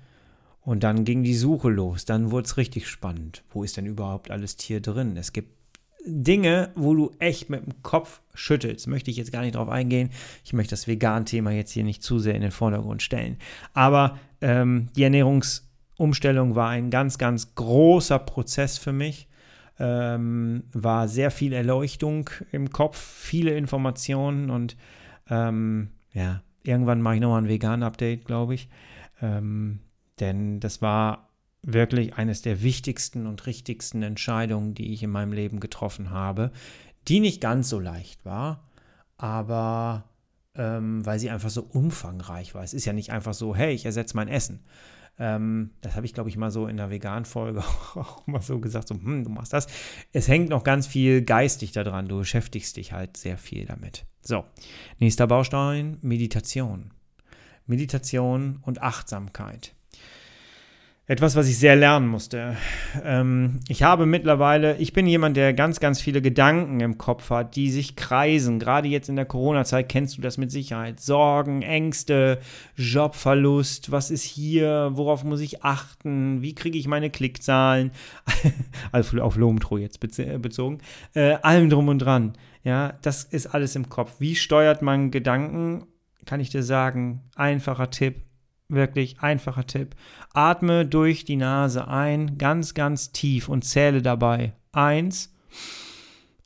[0.62, 2.06] Und dann ging die Suche los.
[2.06, 3.44] Dann wurde es richtig spannend.
[3.52, 5.16] Wo ist denn überhaupt alles Tier drin?
[5.16, 5.60] Es gibt
[6.06, 8.88] Dinge, wo du echt mit dem Kopf schüttelst.
[8.88, 10.10] Möchte ich jetzt gar nicht drauf eingehen.
[10.44, 13.38] Ich möchte das Vegan-Thema jetzt hier nicht zu sehr in den Vordergrund stellen.
[13.74, 19.28] Aber ähm, die Ernährungsumstellung war ein ganz, ganz großer Prozess für mich.
[19.78, 24.78] Ähm, war sehr viel Erleuchtung im Kopf, viele Informationen und
[25.30, 28.70] ähm, ja, irgendwann mache ich nochmal ein Vegan-Update, glaube ich.
[29.22, 29.80] Ähm,
[30.20, 31.30] denn das war
[31.66, 36.52] wirklich eines der wichtigsten und richtigsten Entscheidungen, die ich in meinem Leben getroffen habe,
[37.08, 38.68] die nicht ganz so leicht war,
[39.18, 40.06] aber
[40.56, 42.64] ähm, weil sie einfach so umfangreich war.
[42.64, 44.64] Es ist ja nicht einfach so, hey, ich ersetze mein Essen.
[45.18, 47.60] Ähm, das habe ich, glaube ich, mal so in der Vegan-Folge
[47.96, 49.68] auch mal so gesagt, so, hm, du machst das.
[50.14, 54.06] Es hängt noch ganz viel geistig daran, du beschäftigst dich halt sehr viel damit.
[54.22, 54.46] So,
[55.00, 56.92] nächster Baustein, Meditation.
[57.66, 59.74] Meditation und Achtsamkeit.
[61.08, 62.58] Etwas, was ich sehr lernen musste.
[63.04, 67.56] Ähm, ich habe mittlerweile, ich bin jemand, der ganz, ganz viele Gedanken im Kopf hat,
[67.56, 68.58] die sich kreisen.
[68.58, 71.00] Gerade jetzt in der Corona-Zeit kennst du das mit Sicherheit.
[71.00, 72.40] Sorgen, Ängste,
[72.76, 77.92] Jobverlust, was ist hier, worauf muss ich achten, wie kriege ich meine Klickzahlen,
[78.92, 80.80] also auf Lomtro jetzt bezogen,
[81.14, 82.34] äh, allem drum und dran.
[82.64, 84.16] Ja, das ist alles im Kopf.
[84.18, 85.86] Wie steuert man Gedanken?
[86.26, 88.25] Kann ich dir sagen, einfacher Tipp,
[88.68, 89.96] Wirklich einfacher Tipp.
[90.34, 95.34] Atme durch die Nase ein, ganz, ganz tief und zähle dabei eins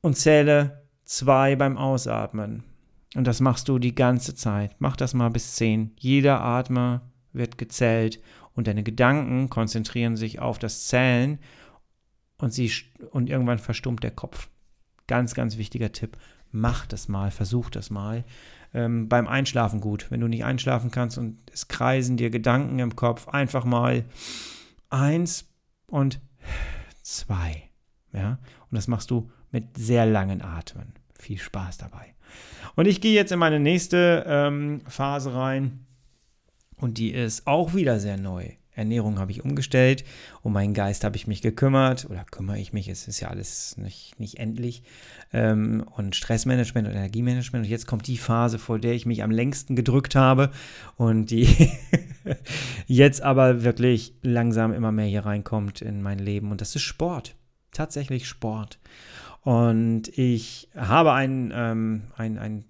[0.01, 2.63] und zähle zwei beim Ausatmen.
[3.15, 4.75] Und das machst du die ganze Zeit.
[4.79, 5.91] Mach das mal bis zehn.
[5.97, 7.01] Jeder Atmer
[7.34, 8.21] wird gezählt
[8.53, 11.39] und deine Gedanken konzentrieren sich auf das Zählen
[12.38, 12.71] und, sie,
[13.12, 14.49] und irgendwann verstummt der Kopf.
[15.08, 16.17] Ganz, ganz wichtiger Tipp.
[16.51, 18.25] Mach das mal, versuch das mal.
[18.73, 20.12] Ähm, beim Einschlafen gut.
[20.12, 24.05] Wenn du nicht einschlafen kannst und es kreisen dir Gedanken im Kopf, einfach mal
[24.89, 25.49] eins
[25.88, 26.19] und
[27.01, 27.69] zwei.
[28.13, 28.39] Ja?
[28.69, 30.93] Und das machst du mit sehr langen Atmen.
[31.17, 32.13] Viel Spaß dabei.
[32.75, 35.86] Und ich gehe jetzt in meine nächste ähm, Phase rein.
[36.75, 38.51] Und die ist auch wieder sehr neu.
[38.80, 40.04] Ernährung habe ich umgestellt,
[40.42, 43.78] um meinen Geist habe ich mich gekümmert oder kümmere ich mich, es ist ja alles
[43.78, 44.84] nicht, nicht endlich.
[45.32, 47.65] Ähm, und Stressmanagement und Energiemanagement.
[47.65, 50.50] Und jetzt kommt die Phase, vor der ich mich am längsten gedrückt habe
[50.96, 51.72] und die
[52.88, 56.50] jetzt aber wirklich langsam immer mehr hier reinkommt in mein Leben.
[56.50, 57.36] Und das ist Sport.
[57.72, 58.80] Tatsächlich Sport.
[59.42, 62.65] Und ich habe ein, ähm, ein, ein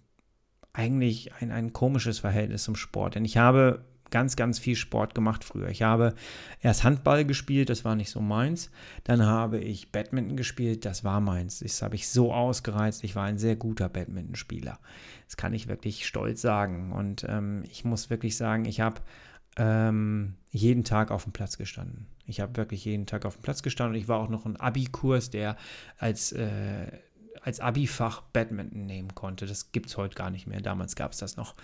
[0.73, 3.15] eigentlich ein, ein komisches Verhältnis zum Sport.
[3.15, 5.69] Denn ich habe ganz, ganz viel Sport gemacht früher.
[5.69, 6.13] Ich habe
[6.61, 8.71] erst Handball gespielt, das war nicht so meins.
[9.03, 11.59] Dann habe ich Badminton gespielt, das war meins.
[11.59, 13.03] Das habe ich so ausgereizt.
[13.03, 14.79] Ich war ein sehr guter Badmintonspieler.
[15.25, 16.91] Das kann ich wirklich stolz sagen.
[16.91, 19.01] Und ähm, ich muss wirklich sagen, ich habe
[19.57, 22.07] ähm, jeden Tag auf dem Platz gestanden.
[22.25, 24.55] Ich habe wirklich jeden Tag auf dem Platz gestanden und ich war auch noch ein
[24.55, 25.57] Abi-Kurs, der
[25.97, 26.87] als äh,
[27.43, 29.45] als Abi-Fach Badminton nehmen konnte.
[29.45, 30.61] Das gibt es heute gar nicht mehr.
[30.61, 31.55] Damals gab es das noch.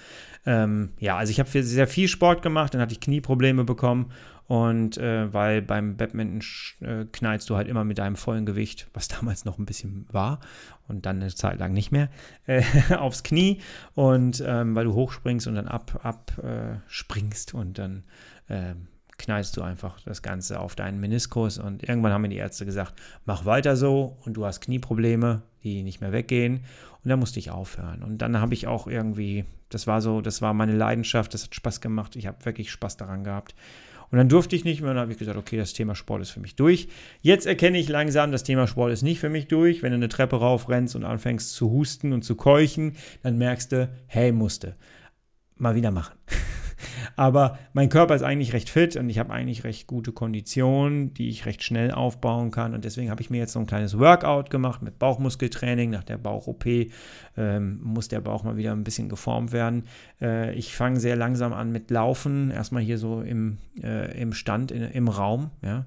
[0.45, 4.11] Ähm, ja, also ich habe sehr viel Sport gemacht, dann hatte ich Knieprobleme bekommen
[4.47, 6.41] und äh, weil beim Badminton
[6.81, 10.39] äh, knallst du halt immer mit deinem vollen Gewicht, was damals noch ein bisschen war
[10.87, 12.09] und dann eine Zeit lang nicht mehr,
[12.45, 12.63] äh,
[12.97, 13.61] aufs Knie
[13.93, 18.03] und ähm, weil du hochspringst und dann abspringst ab, äh, und dann
[18.49, 22.65] ähm, knallst du einfach das Ganze auf deinen Meniskus und irgendwann haben mir die Ärzte
[22.65, 22.93] gesagt,
[23.25, 26.65] mach weiter so und du hast Knieprobleme, die nicht mehr weggehen
[27.03, 30.41] und dann musste ich aufhören und dann habe ich auch irgendwie, das war so, das
[30.41, 33.55] war meine Leidenschaft, das hat Spaß gemacht, ich habe wirklich Spaß daran gehabt
[34.11, 36.21] und dann durfte ich nicht mehr und dann habe ich gesagt, okay, das Thema Sport
[36.21, 36.87] ist für mich durch.
[37.21, 39.83] Jetzt erkenne ich langsam, das Thema Sport ist nicht für mich durch.
[39.83, 43.89] Wenn du eine Treppe raufrennst und anfängst zu husten und zu keuchen, dann merkst du,
[44.07, 44.75] hey, musste.
[45.57, 46.15] Mal wieder machen.
[47.15, 51.29] Aber mein Körper ist eigentlich recht fit und ich habe eigentlich recht gute Konditionen, die
[51.29, 52.73] ich recht schnell aufbauen kann.
[52.73, 55.89] Und deswegen habe ich mir jetzt so ein kleines Workout gemacht mit Bauchmuskeltraining.
[55.89, 56.65] Nach der Bauch-OP
[57.37, 59.83] ähm, muss der Bauch mal wieder ein bisschen geformt werden.
[60.21, 62.51] Äh, ich fange sehr langsam an mit Laufen.
[62.51, 65.51] Erstmal hier so im, äh, im Stand, in, im Raum.
[65.61, 65.85] Ja?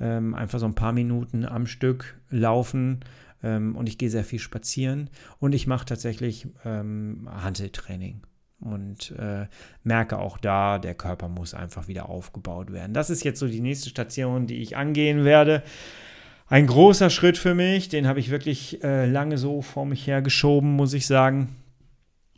[0.00, 3.00] Ähm, einfach so ein paar Minuten am Stück laufen
[3.44, 8.22] ähm, und ich gehe sehr viel spazieren und ich mache tatsächlich ähm, Handeltraining
[8.60, 9.46] und äh,
[9.82, 12.94] merke auch da, der Körper muss einfach wieder aufgebaut werden.
[12.94, 15.62] Das ist jetzt so die nächste Station, die ich angehen werde.
[16.46, 20.72] Ein großer Schritt für mich, den habe ich wirklich äh, lange so vor mich hergeschoben,
[20.72, 21.56] muss ich sagen.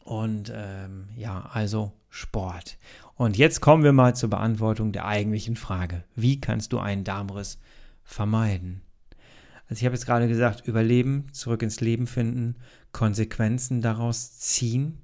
[0.04, 2.78] Und ähm, ja, also Sport.
[3.14, 6.04] Und jetzt kommen wir mal zur Beantwortung der eigentlichen Frage.
[6.14, 7.58] Wie kannst du einen Darmriss
[8.04, 8.82] vermeiden?
[9.68, 12.56] Also ich habe jetzt gerade gesagt, überleben, zurück ins Leben finden,
[12.92, 14.98] Konsequenzen daraus ziehen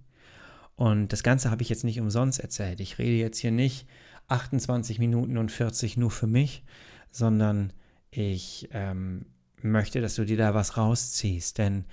[0.77, 2.81] und das Ganze habe ich jetzt nicht umsonst erzählt.
[2.81, 3.87] Ich rede jetzt hier nicht
[4.29, 6.65] 28 Minuten und 40 nur für mich,
[7.11, 7.73] sondern
[8.11, 9.27] ich ähm,
[9.61, 11.59] möchte, dass du dir da was rausziehst.
[11.59, 11.85] Denn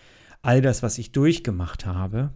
[0.41, 2.33] all das, was ich durchgemacht habe,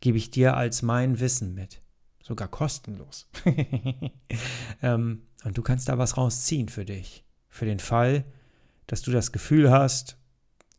[0.00, 1.82] gebe ich dir als mein Wissen mit.
[2.22, 3.28] Sogar kostenlos.
[4.82, 7.24] ähm, und du kannst da was rausziehen für dich.
[7.48, 8.24] Für den Fall,
[8.86, 10.16] dass du das Gefühl hast,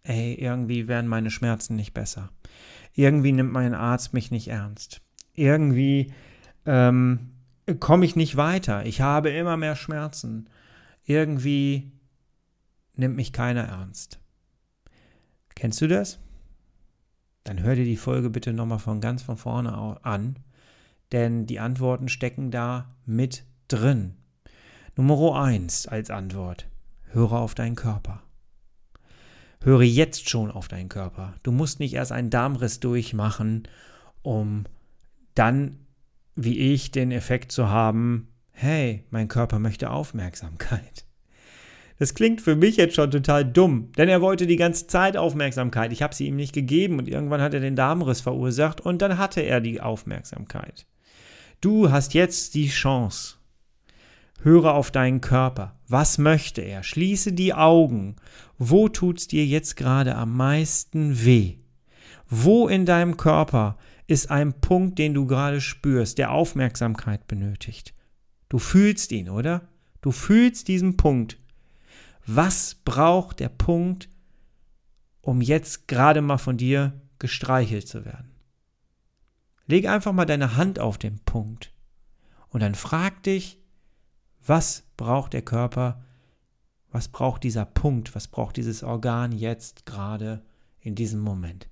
[0.03, 2.31] ey, irgendwie werden meine Schmerzen nicht besser
[2.93, 5.01] irgendwie nimmt mein Arzt mich nicht ernst.
[5.34, 6.13] Irgendwie
[6.65, 7.32] ähm,
[7.80, 8.86] komme ich nicht weiter.
[8.86, 10.49] Ich habe immer mehr Schmerzen.
[11.06, 11.91] Irgendwie
[12.95, 14.19] nimmt mich keiner ernst.
[15.56, 16.19] Kennst du das?
[17.43, 20.38] Dann hör dir die Folge bitte nochmal von ganz von vorne an,
[21.12, 24.15] denn die Antworten stecken da mit drin.
[24.95, 26.67] Nummer eins als Antwort.
[27.12, 28.21] Höre auf deinen Körper.
[29.63, 31.36] Höre jetzt schon auf deinen Körper.
[31.43, 33.67] Du musst nicht erst einen Darmriss durchmachen,
[34.24, 34.65] um
[35.36, 35.78] dann,
[36.36, 41.06] wie ich, den Effekt zu haben, hey, mein Körper möchte Aufmerksamkeit.
[42.00, 45.93] Das klingt für mich jetzt schon total dumm, denn er wollte die ganze Zeit Aufmerksamkeit.
[45.93, 49.19] Ich habe sie ihm nicht gegeben und irgendwann hat er den Darmriss verursacht und dann
[49.19, 50.88] hatte er die Aufmerksamkeit.
[51.62, 53.36] Du hast jetzt die Chance,
[54.43, 55.80] Höre auf deinen Körper.
[55.88, 56.84] Was möchte er?
[56.84, 58.15] Schließe die Augen.
[58.58, 61.58] Wo tut's dir jetzt gerade am meisten weh?
[62.27, 63.77] Wo in deinem Körper
[64.08, 67.93] ist ein Punkt, den du gerade spürst, der Aufmerksamkeit benötigt?
[68.49, 69.69] Du fühlst ihn, oder?
[70.01, 71.38] Du fühlst diesen Punkt.
[72.25, 74.10] Was braucht der Punkt,
[75.21, 78.32] um jetzt gerade mal von dir gestreichelt zu werden?
[79.67, 81.73] Leg einfach mal deine Hand auf den Punkt
[82.49, 83.61] und dann frag dich,
[84.45, 86.04] Was braucht der Körper?
[86.91, 88.15] Was braucht dieser Punkt?
[88.15, 90.43] Was braucht dieses Organ jetzt gerade
[90.80, 91.69] in diesem Moment?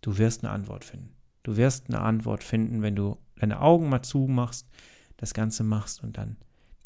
[0.00, 1.14] Du wirst eine Antwort finden.
[1.42, 4.68] Du wirst eine Antwort finden, wenn du deine Augen mal zumachst,
[5.16, 6.36] das Ganze machst und dann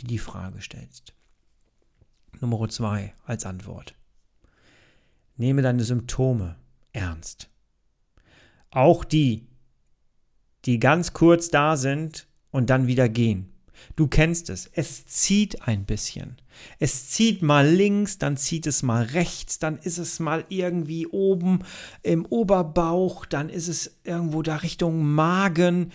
[0.00, 1.14] dir die Frage stellst.
[2.40, 3.94] Nummer zwei als Antwort.
[5.36, 6.56] Nehme deine Symptome
[6.92, 7.48] ernst.
[8.70, 9.46] Auch die,
[10.64, 13.53] die ganz kurz da sind und dann wieder gehen.
[13.96, 14.70] Du kennst es.
[14.72, 16.36] Es zieht ein bisschen.
[16.78, 21.60] Es zieht mal links, dann zieht es mal rechts, dann ist es mal irgendwie oben
[22.02, 25.92] im Oberbauch, dann ist es irgendwo da Richtung Magen.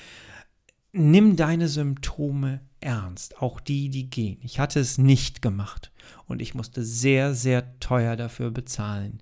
[0.92, 4.39] Nimm deine Symptome ernst, auch die, die gehen.
[4.42, 5.92] Ich hatte es nicht gemacht
[6.28, 9.22] und ich musste sehr, sehr teuer dafür bezahlen.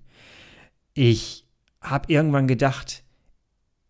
[0.94, 1.46] Ich
[1.80, 3.04] habe irgendwann gedacht,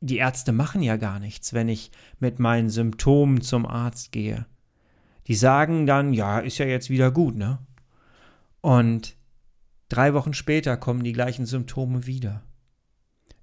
[0.01, 4.47] die Ärzte machen ja gar nichts, wenn ich mit meinen Symptomen zum Arzt gehe.
[5.29, 7.59] Die sagen dann, ja, ist ja jetzt wieder gut, ne?
[8.62, 9.17] Und
[9.88, 12.43] drei Wochen später kommen die gleichen Symptome wieder.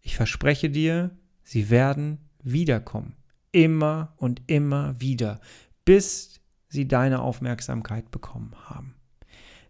[0.01, 1.11] Ich verspreche dir,
[1.43, 3.15] sie werden wiederkommen.
[3.51, 5.39] Immer und immer wieder,
[5.85, 8.95] bis sie deine Aufmerksamkeit bekommen haben.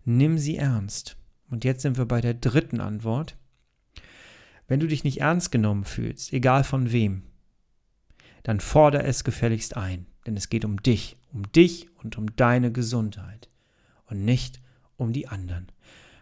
[0.06, 1.18] Nimm sie ernst.
[1.50, 3.38] Und jetzt sind wir bei der dritten Antwort.
[4.68, 7.24] Wenn du dich nicht ernst genommen fühlst, egal von wem,
[8.44, 12.72] dann fordere es gefälligst ein, denn es geht um dich, um dich und um deine
[12.72, 13.50] Gesundheit
[14.08, 14.62] und nicht
[14.98, 15.68] um die anderen.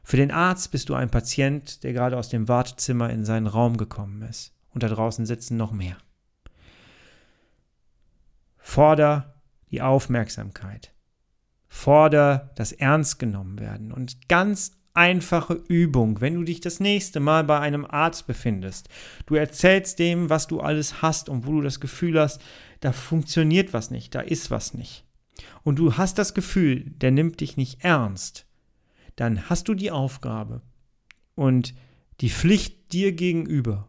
[0.04, 3.78] Für den Arzt bist du ein Patient, der gerade aus dem Wartezimmer in seinen Raum
[3.78, 4.54] gekommen ist.
[4.72, 5.98] Und da draußen sitzen noch mehr.
[8.58, 9.36] Forder
[9.72, 10.94] die Aufmerksamkeit.
[11.68, 13.92] Forder das Ernst genommen werden.
[13.92, 18.90] Und ganz einfache Übung, wenn du dich das nächste Mal bei einem Arzt befindest.
[19.26, 22.42] Du erzählst dem, was du alles hast und wo du das Gefühl hast,
[22.80, 25.06] da funktioniert was nicht, da ist was nicht.
[25.64, 28.46] Und du hast das Gefühl, der nimmt dich nicht ernst.
[29.16, 30.62] Dann hast du die Aufgabe
[31.36, 31.74] und
[32.22, 33.88] die Pflicht dir gegenüber,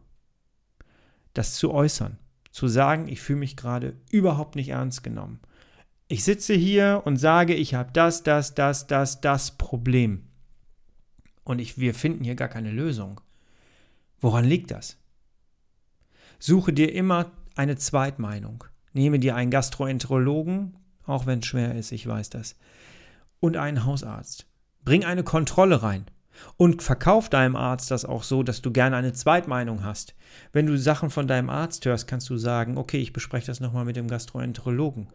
[1.33, 2.17] das zu äußern,
[2.49, 5.39] zu sagen, ich fühle mich gerade überhaupt nicht ernst genommen.
[6.07, 10.23] Ich sitze hier und sage, ich habe das, das, das, das, das Problem
[11.45, 13.21] und ich, wir finden hier gar keine Lösung.
[14.19, 14.97] Woran liegt das?
[16.39, 18.65] Suche dir immer eine Zweitmeinung.
[18.91, 22.55] Nehme dir einen Gastroenterologen, auch wenn es schwer ist, ich weiß das,
[23.39, 24.47] und einen Hausarzt.
[24.83, 26.05] Bring eine Kontrolle rein
[26.57, 30.15] und verkauf deinem Arzt das auch so, dass du gerne eine Zweitmeinung hast.
[30.51, 33.85] Wenn du Sachen von deinem Arzt hörst, kannst du sagen, okay, ich bespreche das nochmal
[33.85, 35.07] mit dem Gastroenterologen.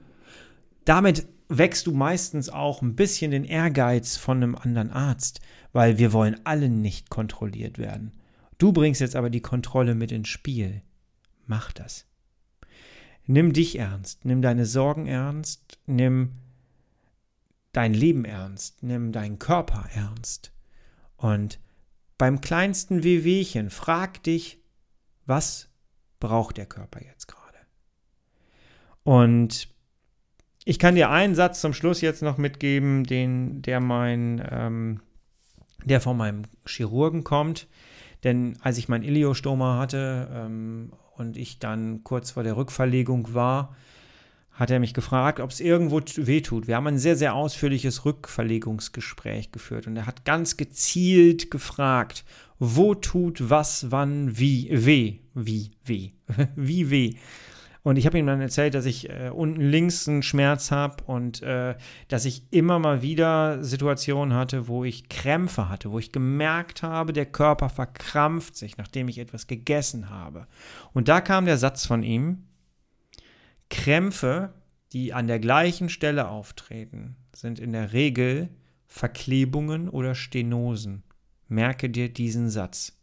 [0.84, 5.40] Damit wächst du meistens auch ein bisschen den Ehrgeiz von einem anderen Arzt,
[5.72, 8.12] weil wir wollen alle nicht kontrolliert werden.
[8.58, 10.82] Du bringst jetzt aber die Kontrolle mit ins Spiel.
[11.46, 12.06] Mach das.
[13.26, 16.32] Nimm dich ernst, nimm deine Sorgen ernst, nimm
[17.72, 20.52] dein Leben ernst, nimm deinen Körper ernst.
[21.16, 21.60] Und
[22.18, 24.58] beim kleinsten Wehwehchen frag dich,
[25.26, 25.68] was
[26.18, 27.58] braucht der Körper jetzt gerade?
[29.02, 29.68] Und
[30.70, 35.00] ich kann dir einen Satz zum Schluss jetzt noch mitgeben, den, der mein, ähm,
[35.84, 37.66] der von meinem Chirurgen kommt.
[38.22, 43.74] Denn als ich mein Iliostoma hatte ähm, und ich dann kurz vor der Rückverlegung war,
[44.52, 46.68] hat er mich gefragt, ob es irgendwo wehtut.
[46.68, 52.24] Wir haben ein sehr, sehr ausführliches Rückverlegungsgespräch geführt und er hat ganz gezielt gefragt,
[52.60, 56.10] wo tut was, wann, wie, weh, wie, weh,
[56.54, 57.14] wie weh.
[57.82, 61.42] Und ich habe ihm dann erzählt, dass ich äh, unten links einen Schmerz habe und
[61.42, 61.76] äh,
[62.08, 67.12] dass ich immer mal wieder Situationen hatte, wo ich Krämpfe hatte, wo ich gemerkt habe,
[67.12, 70.46] der Körper verkrampft sich, nachdem ich etwas gegessen habe.
[70.92, 72.44] Und da kam der Satz von ihm,
[73.70, 74.52] Krämpfe,
[74.92, 78.50] die an der gleichen Stelle auftreten, sind in der Regel
[78.88, 81.04] Verklebungen oder Stenosen.
[81.48, 82.98] Merke dir diesen Satz.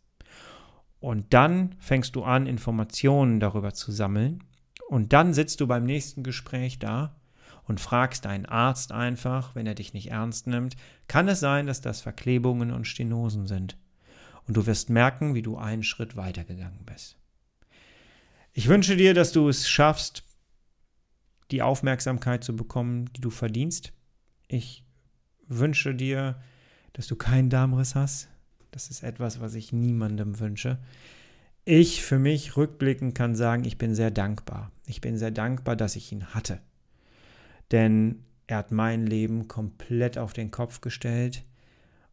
[1.00, 4.44] Und dann fängst du an, Informationen darüber zu sammeln
[4.88, 7.13] und dann sitzt du beim nächsten Gespräch da
[7.65, 10.78] und fragst deinen Arzt einfach, wenn er dich nicht ernst nimmt,
[11.10, 13.78] kann es sein, dass das Verklebungen und Stenosen sind.
[14.47, 17.17] Und du wirst merken, wie du einen Schritt weitergegangen bist.
[18.54, 20.23] Ich wünsche dir, dass du es schaffst,
[21.52, 23.91] die Aufmerksamkeit zu bekommen, die du verdienst.
[24.47, 24.86] Ich
[25.47, 26.42] wünsche dir,
[26.94, 28.29] dass du keinen Darmriss hast.
[28.71, 30.79] Das ist etwas, was ich niemandem wünsche
[31.68, 34.72] ich für mich rückblickend kann sagen, ich bin sehr dankbar.
[34.86, 36.62] Ich bin sehr dankbar, dass ich ihn hatte.
[37.72, 41.44] Denn er hat mein Leben komplett auf den Kopf gestellt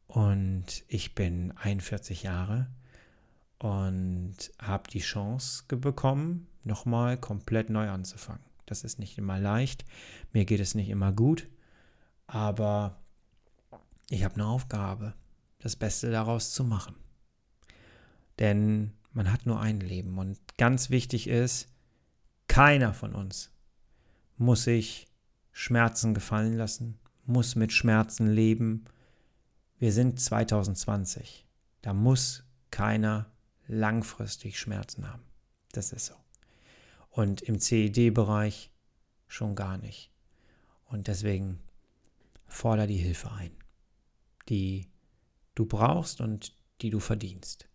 [0.09, 2.67] und ich bin 41 Jahre
[3.61, 8.43] und habe die Chance bekommen, nochmal komplett neu anzufangen.
[8.67, 9.85] Das ist nicht immer leicht,
[10.33, 11.49] mir geht es nicht immer gut,
[12.27, 12.99] Aber
[14.11, 15.15] ich habe eine Aufgabe,
[15.61, 16.97] das Beste daraus zu machen.
[18.41, 21.69] Denn man hat nur ein Leben und ganz wichtig ist,
[22.49, 23.51] keiner von uns
[24.37, 25.07] muss sich
[25.53, 28.85] Schmerzen gefallen lassen, muss mit Schmerzen leben.
[29.79, 31.47] Wir sind 2020.
[31.81, 33.31] Da muss keiner
[33.69, 35.23] langfristig Schmerzen haben.
[35.73, 36.15] Das ist so.
[37.11, 38.73] Und im CED-Bereich
[39.29, 40.11] schon gar nicht.
[40.87, 41.61] Und deswegen
[42.47, 43.53] forder die Hilfe ein,
[44.49, 44.89] die
[45.55, 47.69] du brauchst und die du verdienst.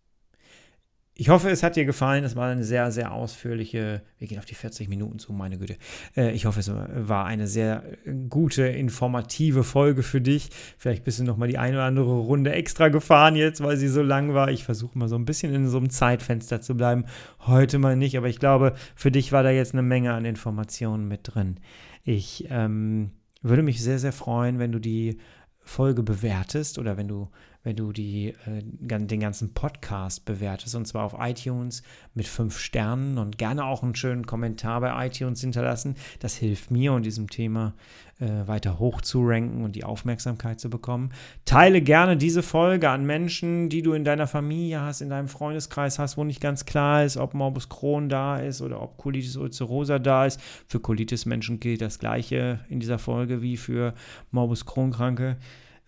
[1.20, 2.24] Ich hoffe, es hat dir gefallen.
[2.24, 5.76] Es war eine sehr, sehr ausführliche, wir gehen auf die 40 Minuten zu, meine Güte.
[6.16, 7.82] Äh, ich hoffe, es war eine sehr
[8.30, 10.48] gute, informative Folge für dich.
[10.78, 13.88] Vielleicht bist du noch mal die eine oder andere Runde extra gefahren jetzt, weil sie
[13.88, 14.50] so lang war.
[14.50, 17.04] Ich versuche mal so ein bisschen in so einem Zeitfenster zu bleiben.
[17.40, 21.06] Heute mal nicht, aber ich glaube, für dich war da jetzt eine Menge an Informationen
[21.06, 21.56] mit drin.
[22.02, 23.10] Ich ähm,
[23.42, 25.18] würde mich sehr, sehr freuen, wenn du die
[25.60, 27.28] Folge bewertest oder wenn du
[27.62, 31.82] wenn du die, äh, den ganzen Podcast bewertest, und zwar auf iTunes
[32.14, 35.96] mit fünf Sternen und gerne auch einen schönen Kommentar bei iTunes hinterlassen.
[36.20, 37.74] Das hilft mir und diesem Thema
[38.18, 41.10] äh, weiter hoch zu ranken und die Aufmerksamkeit zu bekommen.
[41.44, 45.98] Teile gerne diese Folge an Menschen, die du in deiner Familie hast, in deinem Freundeskreis
[45.98, 49.98] hast, wo nicht ganz klar ist, ob Morbus Crohn da ist oder ob Colitis ulcerosa
[49.98, 50.40] da ist.
[50.66, 53.94] Für Colitis-Menschen gilt das Gleiche in dieser Folge wie für
[54.30, 55.36] Morbus Crohn-Kranke.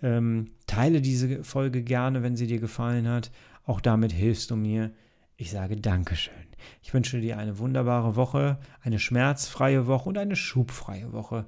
[0.02, 3.30] Ähm, teile diese Folge gerne, wenn sie dir gefallen hat.
[3.64, 4.92] Auch damit hilfst du mir.
[5.36, 6.34] Ich sage Dankeschön.
[6.82, 11.46] Ich wünsche dir eine wunderbare Woche, eine schmerzfreie Woche und eine schubfreie Woche.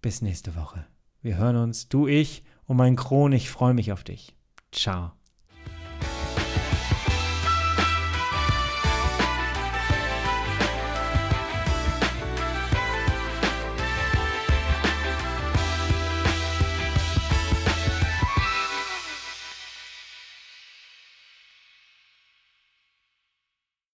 [0.00, 0.86] Bis nächste Woche.
[1.22, 3.32] Wir hören uns, du, ich und mein Kron.
[3.32, 4.34] Ich freue mich auf dich.
[4.72, 5.17] Ciao.